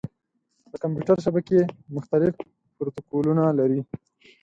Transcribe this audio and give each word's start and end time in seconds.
د 0.71 0.73
کمپیوټر 0.83 1.17
شبکې 1.25 1.59
مختلف 1.95 2.35
پروتوکولونه 2.75 3.43
لري. 3.59 3.81